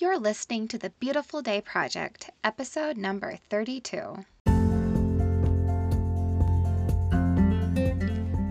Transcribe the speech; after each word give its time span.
You're 0.00 0.20
listening 0.20 0.68
to 0.68 0.78
the 0.78 0.90
Beautiful 1.00 1.42
Day 1.42 1.60
Project, 1.60 2.30
episode 2.44 2.96
number 2.96 3.36
32. 3.50 4.24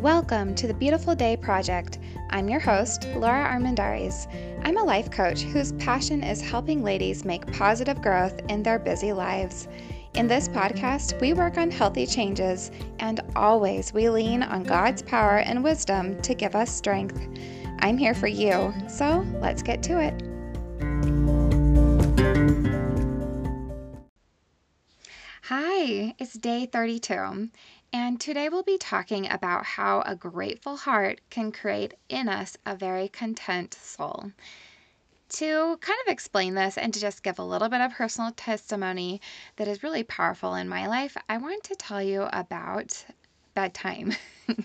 Welcome 0.00 0.56
to 0.56 0.66
the 0.66 0.74
Beautiful 0.76 1.14
Day 1.14 1.36
Project. 1.36 2.00
I'm 2.30 2.48
your 2.48 2.58
host, 2.58 3.06
Lora 3.14 3.56
Armendariz. 3.56 4.26
I'm 4.64 4.78
a 4.78 4.82
life 4.82 5.12
coach 5.12 5.42
whose 5.42 5.70
passion 5.74 6.24
is 6.24 6.40
helping 6.40 6.82
ladies 6.82 7.24
make 7.24 7.52
positive 7.52 8.02
growth 8.02 8.40
in 8.48 8.64
their 8.64 8.80
busy 8.80 9.12
lives. 9.12 9.68
In 10.14 10.26
this 10.26 10.48
podcast, 10.48 11.20
we 11.20 11.34
work 11.34 11.56
on 11.56 11.70
healthy 11.70 12.04
changes, 12.04 12.72
and 12.98 13.20
always 13.36 13.92
we 13.92 14.10
lean 14.10 14.42
on 14.42 14.64
God's 14.64 15.02
power 15.02 15.38
and 15.38 15.62
wisdom 15.62 16.20
to 16.22 16.34
give 16.34 16.56
us 16.56 16.74
strength. 16.74 17.28
I'm 17.78 17.96
here 17.96 18.14
for 18.14 18.26
you, 18.26 18.74
so 18.88 19.24
let's 19.40 19.62
get 19.62 19.84
to 19.84 20.02
it. 20.02 20.27
Hi, 25.80 26.12
it's 26.18 26.32
day 26.32 26.66
32, 26.66 27.50
and 27.92 28.20
today 28.20 28.48
we'll 28.48 28.64
be 28.64 28.78
talking 28.78 29.30
about 29.30 29.64
how 29.64 30.00
a 30.04 30.16
grateful 30.16 30.76
heart 30.76 31.20
can 31.30 31.52
create 31.52 31.94
in 32.08 32.28
us 32.28 32.56
a 32.66 32.74
very 32.74 33.06
content 33.06 33.74
soul. 33.74 34.32
To 35.28 35.76
kind 35.80 35.98
of 36.04 36.12
explain 36.12 36.54
this 36.54 36.78
and 36.78 36.92
to 36.92 36.98
just 36.98 37.22
give 37.22 37.38
a 37.38 37.44
little 37.44 37.68
bit 37.68 37.80
of 37.80 37.92
personal 37.92 38.32
testimony 38.32 39.20
that 39.54 39.68
is 39.68 39.84
really 39.84 40.02
powerful 40.02 40.56
in 40.56 40.68
my 40.68 40.88
life, 40.88 41.16
I 41.28 41.36
want 41.36 41.62
to 41.64 41.76
tell 41.76 42.02
you 42.02 42.22
about 42.32 43.04
bedtime. 43.54 44.14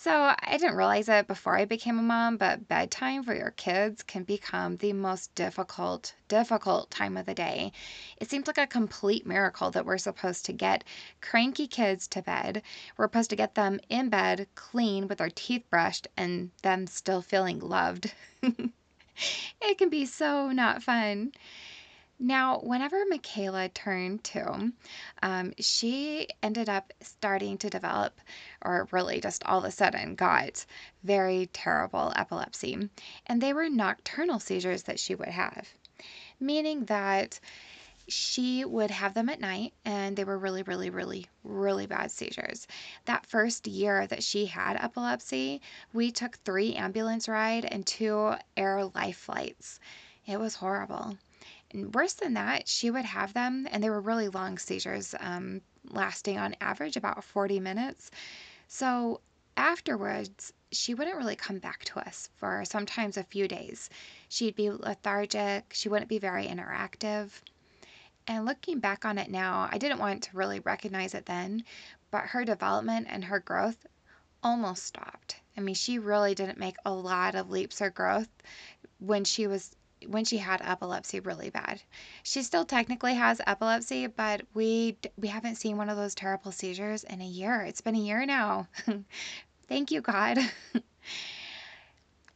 So 0.00 0.12
I 0.38 0.56
didn't 0.58 0.76
realize 0.76 1.08
it 1.08 1.26
before 1.26 1.58
I 1.58 1.64
became 1.64 1.98
a 1.98 2.02
mom, 2.02 2.36
but 2.36 2.68
bedtime 2.68 3.24
for 3.24 3.34
your 3.34 3.50
kids 3.50 4.04
can 4.04 4.22
become 4.22 4.76
the 4.76 4.92
most 4.92 5.34
difficult, 5.34 6.14
difficult 6.28 6.88
time 6.92 7.16
of 7.16 7.26
the 7.26 7.34
day. 7.34 7.72
It 8.18 8.30
seems 8.30 8.46
like 8.46 8.58
a 8.58 8.68
complete 8.68 9.26
miracle 9.26 9.72
that 9.72 9.84
we're 9.84 9.98
supposed 9.98 10.44
to 10.44 10.52
get 10.52 10.84
cranky 11.20 11.66
kids 11.66 12.06
to 12.08 12.22
bed. 12.22 12.62
We're 12.96 13.06
supposed 13.06 13.30
to 13.30 13.36
get 13.36 13.56
them 13.56 13.80
in 13.88 14.08
bed 14.08 14.46
clean 14.54 15.08
with 15.08 15.18
their 15.18 15.30
teeth 15.30 15.64
brushed 15.68 16.06
and 16.16 16.52
them 16.62 16.86
still 16.86 17.20
feeling 17.20 17.58
loved. 17.58 18.12
it 18.42 19.78
can 19.78 19.88
be 19.88 20.06
so 20.06 20.52
not 20.52 20.80
fun. 20.80 21.32
Now, 22.20 22.58
whenever 22.58 23.04
Michaela 23.08 23.68
turned 23.68 24.24
two, 24.24 24.72
um, 25.22 25.52
she 25.60 26.26
ended 26.42 26.68
up 26.68 26.92
starting 27.00 27.58
to 27.58 27.70
develop, 27.70 28.20
or 28.60 28.88
really 28.90 29.20
just 29.20 29.44
all 29.44 29.58
of 29.58 29.64
a 29.64 29.70
sudden 29.70 30.16
got 30.16 30.66
very 31.04 31.46
terrible 31.52 32.12
epilepsy. 32.16 32.90
And 33.26 33.40
they 33.40 33.52
were 33.52 33.68
nocturnal 33.68 34.40
seizures 34.40 34.82
that 34.84 34.98
she 34.98 35.14
would 35.14 35.28
have, 35.28 35.68
meaning 36.40 36.86
that 36.86 37.38
she 38.08 38.64
would 38.64 38.90
have 38.90 39.14
them 39.14 39.28
at 39.28 39.40
night 39.40 39.74
and 39.84 40.16
they 40.16 40.24
were 40.24 40.38
really, 40.38 40.62
really, 40.62 40.90
really, 40.90 41.26
really 41.44 41.86
bad 41.86 42.10
seizures. 42.10 42.66
That 43.04 43.26
first 43.26 43.68
year 43.68 44.06
that 44.08 44.24
she 44.24 44.46
had 44.46 44.76
epilepsy, 44.76 45.60
we 45.92 46.10
took 46.10 46.36
three 46.38 46.74
ambulance 46.74 47.28
ride 47.28 47.64
and 47.64 47.86
two 47.86 48.34
air 48.56 48.86
life 48.86 49.18
flights. 49.18 49.78
It 50.26 50.40
was 50.40 50.56
horrible. 50.56 51.16
And 51.70 51.94
worse 51.94 52.14
than 52.14 52.34
that, 52.34 52.66
she 52.66 52.90
would 52.90 53.04
have 53.04 53.34
them, 53.34 53.68
and 53.70 53.82
they 53.82 53.90
were 53.90 54.00
really 54.00 54.28
long 54.28 54.58
seizures, 54.58 55.14
um, 55.20 55.60
lasting 55.84 56.38
on 56.38 56.56
average 56.60 56.96
about 56.96 57.22
40 57.24 57.60
minutes. 57.60 58.10
So 58.68 59.20
afterwards, 59.56 60.52
she 60.72 60.94
wouldn't 60.94 61.16
really 61.16 61.36
come 61.36 61.58
back 61.58 61.84
to 61.84 61.98
us 61.98 62.30
for 62.36 62.64
sometimes 62.64 63.16
a 63.16 63.24
few 63.24 63.48
days. 63.48 63.90
She'd 64.28 64.54
be 64.54 64.70
lethargic, 64.70 65.72
she 65.74 65.88
wouldn't 65.88 66.08
be 66.08 66.18
very 66.18 66.46
interactive. 66.46 67.30
And 68.26 68.44
looking 68.44 68.78
back 68.78 69.04
on 69.04 69.18
it 69.18 69.30
now, 69.30 69.68
I 69.70 69.78
didn't 69.78 69.98
want 69.98 70.24
to 70.24 70.36
really 70.36 70.60
recognize 70.60 71.14
it 71.14 71.26
then, 71.26 71.64
but 72.10 72.26
her 72.26 72.44
development 72.44 73.06
and 73.10 73.24
her 73.24 73.40
growth 73.40 73.86
almost 74.42 74.84
stopped. 74.84 75.36
I 75.56 75.60
mean, 75.60 75.74
she 75.74 75.98
really 75.98 76.34
didn't 76.34 76.58
make 76.58 76.76
a 76.84 76.92
lot 76.92 77.34
of 77.34 77.50
leaps 77.50 77.82
or 77.82 77.90
growth 77.90 78.28
when 78.98 79.24
she 79.24 79.46
was 79.46 79.74
when 80.06 80.24
she 80.24 80.38
had 80.38 80.60
epilepsy 80.62 81.20
really 81.20 81.50
bad. 81.50 81.82
She 82.22 82.42
still 82.42 82.64
technically 82.64 83.14
has 83.14 83.40
epilepsy, 83.46 84.06
but 84.06 84.42
we 84.54 84.96
we 85.16 85.28
haven't 85.28 85.56
seen 85.56 85.76
one 85.76 85.88
of 85.88 85.96
those 85.96 86.14
terrible 86.14 86.52
seizures 86.52 87.04
in 87.04 87.20
a 87.20 87.26
year. 87.26 87.62
It's 87.62 87.80
been 87.80 87.96
a 87.96 87.98
year 87.98 88.24
now. 88.26 88.68
Thank 89.68 89.90
you, 89.90 90.00
God. 90.00 90.38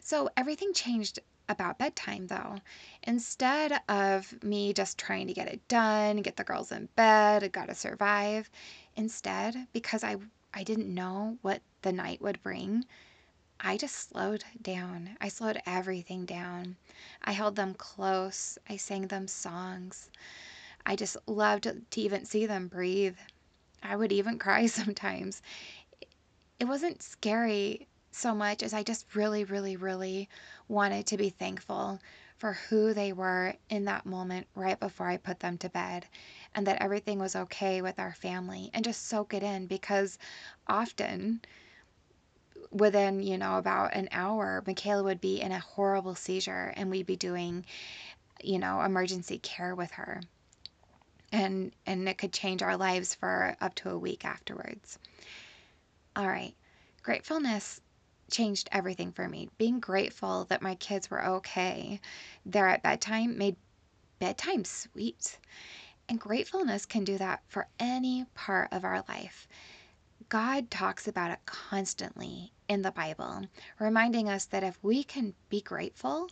so 0.00 0.30
everything 0.36 0.72
changed 0.72 1.18
about 1.48 1.78
bedtime 1.78 2.26
though. 2.26 2.56
Instead 3.02 3.80
of 3.88 4.42
me 4.42 4.72
just 4.72 4.98
trying 4.98 5.26
to 5.26 5.34
get 5.34 5.48
it 5.48 5.66
done, 5.68 6.22
get 6.22 6.36
the 6.36 6.44
girls 6.44 6.72
in 6.72 6.88
bed, 6.96 7.50
gotta 7.52 7.74
survive, 7.74 8.50
instead, 8.96 9.66
because 9.72 10.04
I 10.04 10.16
I 10.54 10.62
didn't 10.64 10.92
know 10.92 11.38
what 11.42 11.62
the 11.82 11.92
night 11.92 12.20
would 12.20 12.42
bring, 12.42 12.84
I 13.60 13.76
just 13.76 14.08
slowed 14.08 14.44
down. 14.62 15.16
I 15.20 15.28
slowed 15.28 15.60
everything 15.66 16.24
down. 16.24 16.76
I 17.22 17.32
held 17.32 17.56
them 17.56 17.74
close. 17.74 18.56
I 18.68 18.76
sang 18.76 19.08
them 19.08 19.26
songs. 19.26 20.10
I 20.86 20.94
just 20.94 21.16
loved 21.26 21.64
to 21.64 22.00
even 22.00 22.24
see 22.24 22.46
them 22.46 22.68
breathe. 22.68 23.16
I 23.82 23.96
would 23.96 24.12
even 24.12 24.38
cry 24.38 24.66
sometimes. 24.66 25.42
It 26.60 26.66
wasn't 26.66 27.02
scary 27.02 27.88
so 28.12 28.34
much 28.34 28.62
as 28.62 28.72
I 28.72 28.82
just 28.82 29.14
really, 29.14 29.44
really, 29.44 29.76
really 29.76 30.28
wanted 30.68 31.06
to 31.06 31.16
be 31.16 31.30
thankful 31.30 32.00
for 32.36 32.52
who 32.52 32.94
they 32.94 33.12
were 33.12 33.54
in 33.68 33.84
that 33.86 34.06
moment 34.06 34.46
right 34.54 34.78
before 34.78 35.08
I 35.08 35.16
put 35.16 35.40
them 35.40 35.58
to 35.58 35.68
bed 35.68 36.06
and 36.54 36.66
that 36.66 36.80
everything 36.80 37.18
was 37.18 37.34
okay 37.34 37.82
with 37.82 37.98
our 37.98 38.14
family 38.14 38.70
and 38.72 38.84
just 38.84 39.06
soak 39.06 39.34
it 39.34 39.42
in 39.42 39.66
because 39.66 40.16
often 40.68 41.40
within, 42.70 43.22
you 43.22 43.38
know, 43.38 43.58
about 43.58 43.94
an 43.94 44.08
hour, 44.12 44.62
Michaela 44.66 45.02
would 45.04 45.20
be 45.20 45.40
in 45.40 45.52
a 45.52 45.58
horrible 45.58 46.14
seizure 46.14 46.72
and 46.76 46.90
we'd 46.90 47.06
be 47.06 47.16
doing, 47.16 47.64
you 48.42 48.58
know, 48.58 48.80
emergency 48.82 49.38
care 49.38 49.74
with 49.74 49.90
her. 49.92 50.20
And 51.32 51.72
and 51.86 52.08
it 52.08 52.18
could 52.18 52.32
change 52.32 52.62
our 52.62 52.76
lives 52.76 53.14
for 53.14 53.56
up 53.60 53.74
to 53.76 53.90
a 53.90 53.98
week 53.98 54.24
afterwards. 54.24 54.98
All 56.16 56.26
right. 56.26 56.54
Gratefulness 57.02 57.80
changed 58.30 58.68
everything 58.72 59.12
for 59.12 59.28
me. 59.28 59.48
Being 59.58 59.80
grateful 59.80 60.44
that 60.46 60.62
my 60.62 60.74
kids 60.74 61.10
were 61.10 61.24
okay 61.24 62.00
there 62.44 62.68
at 62.68 62.82
bedtime 62.82 63.38
made 63.38 63.56
bedtime 64.18 64.64
sweet. 64.64 65.38
And 66.08 66.18
gratefulness 66.18 66.86
can 66.86 67.04
do 67.04 67.18
that 67.18 67.42
for 67.46 67.68
any 67.78 68.24
part 68.34 68.68
of 68.72 68.84
our 68.84 69.04
life. 69.08 69.46
God 70.28 70.70
talks 70.70 71.06
about 71.06 71.30
it 71.30 71.38
constantly 71.46 72.52
in 72.68 72.82
the 72.82 72.90
Bible, 72.90 73.46
reminding 73.78 74.28
us 74.28 74.44
that 74.46 74.64
if 74.64 74.82
we 74.82 75.04
can 75.04 75.32
be 75.48 75.60
grateful, 75.60 76.28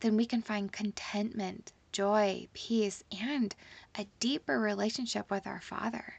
then 0.00 0.16
we 0.16 0.24
can 0.24 0.40
find 0.40 0.72
contentment, 0.72 1.72
joy, 1.92 2.48
peace, 2.54 3.02
and 3.20 3.54
a 3.96 4.06
deeper 4.20 4.58
relationship 4.60 5.30
with 5.30 5.46
our 5.46 5.60
Father. 5.60 6.16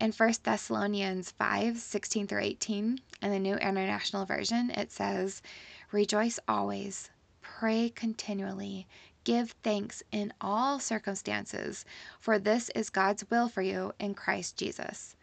In 0.00 0.12
1 0.12 0.34
Thessalonians 0.42 1.32
5 1.32 1.78
16 1.78 2.26
through 2.26 2.42
18, 2.42 3.00
in 3.20 3.30
the 3.30 3.38
New 3.38 3.56
International 3.56 4.24
Version, 4.24 4.70
it 4.70 4.90
says, 4.90 5.42
Rejoice 5.90 6.38
always, 6.48 7.10
pray 7.40 7.90
continually, 7.90 8.86
give 9.24 9.52
thanks 9.62 10.02
in 10.12 10.32
all 10.40 10.78
circumstances, 10.78 11.84
for 12.18 12.38
this 12.38 12.70
is 12.70 12.90
God's 12.90 13.28
will 13.28 13.48
for 13.48 13.62
you 13.62 13.92
in 13.98 14.14
Christ 14.14 14.56
Jesus. 14.56 15.14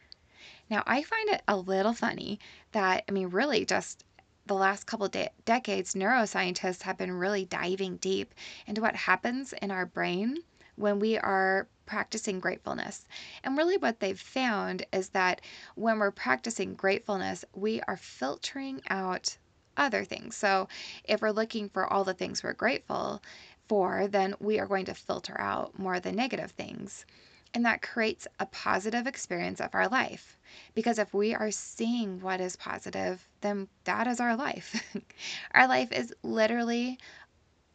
Now, 0.69 0.83
I 0.85 1.01
find 1.03 1.29
it 1.29 1.41
a 1.47 1.57
little 1.57 1.93
funny 1.93 2.39
that, 2.71 3.03
I 3.07 3.11
mean, 3.11 3.29
really 3.29 3.65
just 3.65 4.03
the 4.45 4.53
last 4.55 4.85
couple 4.85 5.07
de- 5.07 5.29
decades, 5.45 5.93
neuroscientists 5.93 6.83
have 6.83 6.97
been 6.97 7.11
really 7.11 7.45
diving 7.45 7.97
deep 7.97 8.33
into 8.67 8.81
what 8.81 8.95
happens 8.95 9.53
in 9.53 9.71
our 9.71 9.85
brain 9.85 10.37
when 10.75 10.99
we 10.99 11.17
are 11.17 11.67
practicing 11.85 12.39
gratefulness. 12.39 13.05
And 13.43 13.57
really, 13.57 13.77
what 13.77 13.99
they've 13.99 14.19
found 14.19 14.85
is 14.93 15.09
that 15.09 15.41
when 15.75 15.99
we're 15.99 16.11
practicing 16.11 16.75
gratefulness, 16.75 17.43
we 17.53 17.81
are 17.81 17.97
filtering 17.97 18.81
out 18.89 19.37
other 19.75 20.03
things. 20.03 20.35
So, 20.35 20.67
if 21.03 21.21
we're 21.21 21.31
looking 21.31 21.69
for 21.69 21.91
all 21.91 22.03
the 22.03 22.13
things 22.13 22.43
we're 22.43 22.53
grateful 22.53 23.21
for, 23.67 24.07
then 24.07 24.35
we 24.39 24.59
are 24.59 24.67
going 24.67 24.85
to 24.85 24.93
filter 24.93 25.39
out 25.39 25.77
more 25.77 25.95
of 25.95 26.03
the 26.03 26.11
negative 26.11 26.51
things. 26.51 27.05
And 27.53 27.65
that 27.65 27.81
creates 27.81 28.27
a 28.39 28.45
positive 28.45 29.07
experience 29.07 29.59
of 29.59 29.73
our 29.73 29.87
life. 29.87 30.37
Because 30.75 30.99
if 30.99 31.13
we 31.13 31.33
are 31.33 31.51
seeing 31.51 32.19
what 32.21 32.41
is 32.41 32.55
positive, 32.55 33.27
then 33.41 33.67
that 33.85 34.07
is 34.07 34.19
our 34.19 34.35
life. 34.35 34.83
our 35.53 35.67
life 35.67 35.91
is 35.91 36.13
literally 36.23 36.99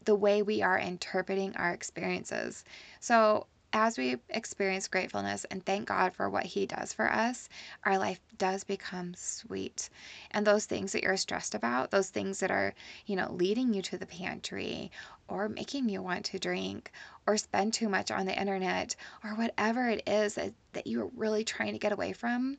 the 0.04 0.14
way 0.14 0.42
we 0.42 0.62
are 0.62 0.78
interpreting 0.78 1.56
our 1.56 1.72
experiences. 1.72 2.64
So 3.00 3.46
as 3.74 3.98
we 3.98 4.16
experience 4.30 4.86
gratefulness 4.86 5.44
and 5.50 5.66
thank 5.66 5.88
God 5.88 6.14
for 6.14 6.30
what 6.30 6.44
He 6.46 6.64
does 6.64 6.92
for 6.92 7.12
us, 7.12 7.48
our 7.82 7.98
life 7.98 8.20
does 8.38 8.62
become 8.62 9.14
sweet. 9.16 9.90
And 10.30 10.46
those 10.46 10.64
things 10.64 10.92
that 10.92 11.02
you're 11.02 11.16
stressed 11.16 11.56
about, 11.56 11.90
those 11.90 12.08
things 12.08 12.38
that 12.38 12.52
are, 12.52 12.72
you 13.06 13.16
know, 13.16 13.32
leading 13.32 13.74
you 13.74 13.82
to 13.82 13.98
the 13.98 14.06
pantry 14.06 14.92
or 15.26 15.48
making 15.48 15.88
you 15.88 16.00
want 16.00 16.24
to 16.26 16.38
drink 16.38 16.92
or 17.26 17.36
spend 17.36 17.74
too 17.74 17.88
much 17.88 18.12
on 18.12 18.26
the 18.26 18.40
internet 18.40 18.94
or 19.24 19.30
whatever 19.30 19.88
it 19.88 20.04
is 20.06 20.34
that, 20.34 20.52
that 20.72 20.86
you're 20.86 21.10
really 21.16 21.42
trying 21.42 21.72
to 21.72 21.78
get 21.80 21.92
away 21.92 22.12
from, 22.12 22.56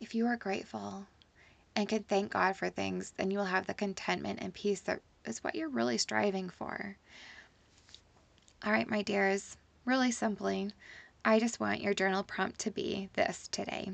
if 0.00 0.14
you 0.14 0.26
are 0.26 0.36
grateful 0.36 1.06
and 1.76 1.88
can 1.88 2.02
thank 2.02 2.32
God 2.32 2.56
for 2.56 2.68
things, 2.68 3.12
then 3.16 3.30
you 3.30 3.38
will 3.38 3.44
have 3.44 3.68
the 3.68 3.74
contentment 3.74 4.40
and 4.42 4.52
peace 4.52 4.80
that 4.80 5.00
is 5.24 5.44
what 5.44 5.54
you're 5.54 5.68
really 5.68 5.98
striving 5.98 6.50
for. 6.50 6.96
All 8.64 8.72
right, 8.72 8.90
my 8.90 9.02
dears, 9.02 9.56
really 9.88 10.10
simply, 10.10 10.70
I 11.24 11.40
just 11.40 11.58
want 11.58 11.80
your 11.80 11.94
journal 11.94 12.22
prompt 12.22 12.60
to 12.60 12.70
be 12.70 13.08
this 13.14 13.48
today. 13.48 13.90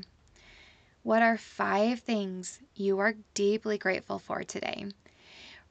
What 1.03 1.21
are 1.21 1.37
five 1.37 2.01
things 2.01 2.59
you 2.75 2.99
are 2.99 3.15
deeply 3.33 3.77
grateful 3.77 4.19
for 4.19 4.43
today? 4.43 4.87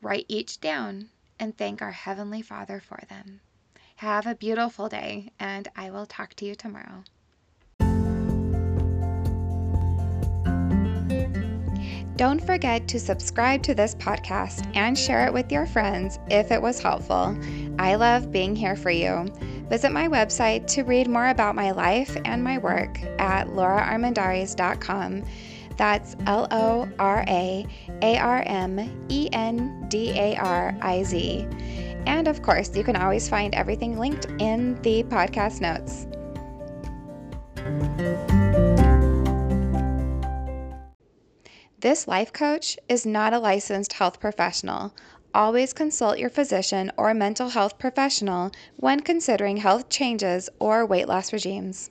Write 0.01 0.25
each 0.29 0.63
down 0.63 1.11
and 1.39 1.57
thank 1.57 1.83
our 1.83 1.93
Heavenly 1.93 2.41
Father 2.41 2.81
for 2.81 3.01
them. 3.11 3.41
Have 3.97 4.27
a 4.27 4.35
beautiful 4.35 4.89
day, 4.89 5.31
and 5.39 5.69
I 5.77 5.91
will 5.91 6.07
talk 6.07 6.35
to 6.35 6.47
you 6.47 6.55
tomorrow. 6.55 7.05
Don't 12.17 12.41
forget 12.41 12.87
to 12.89 13.01
subscribe 13.01 13.63
to 13.65 13.75
this 13.75 13.97
podcast 13.97 14.71
and 14.77 14.97
share 14.97 15.27
it 15.27 15.33
with 15.33 15.51
your 15.51 15.67
friends 15.67 16.19
if 16.31 16.53
it 16.53 16.63
was 16.63 16.81
helpful. 16.81 17.37
I 17.79 17.97
love 17.97 18.31
being 18.31 18.55
here 18.55 18.77
for 18.77 18.91
you. 18.91 19.27
Visit 19.69 19.93
my 19.93 20.09
website 20.09 20.67
to 20.69 20.83
read 20.83 21.09
more 21.09 21.29
about 21.29 21.55
my 21.55 21.71
life 21.71 22.17
and 22.25 22.45
my 22.45 22.59
work 22.59 23.03
at 23.19 23.49
loraarmendariz.com. 23.49 25.25
That's 25.77 26.17
L 26.27 26.47
O 26.51 26.89
R 26.99 27.25
A 27.27 27.67
A 28.03 28.19
R 28.19 28.43
M 28.47 29.07
E 29.09 29.29
N 29.33 29.87
D 29.89 30.11
A 30.11 30.37
R 30.37 30.77
I 30.81 31.03
Z. 31.03 31.49
And 32.07 32.29
of 32.29 32.43
course, 32.43 32.77
you 32.77 32.85
can 32.85 32.97
always 32.97 33.29
find 33.29 33.55
everything 33.55 33.99
linked 33.99 34.27
in 34.39 34.81
the 34.83 35.03
podcast 35.05 35.61
notes. 35.61 36.07
This 41.81 42.09
life 42.09 42.33
coach 42.33 42.79
is 42.89 43.05
not 43.05 43.35
a 43.35 43.39
licensed 43.39 43.93
health 43.95 44.21
professional. 44.21 44.95
Always 45.35 45.73
consult 45.73 46.19
your 46.19 46.31
physician 46.31 46.93
or 46.97 47.13
mental 47.13 47.49
health 47.49 47.77
professional 47.77 48.53
when 48.77 49.01
considering 49.01 49.57
health 49.57 49.89
changes 49.89 50.49
or 50.61 50.87
weight 50.87 51.09
loss 51.09 51.33
regimes. 51.33 51.91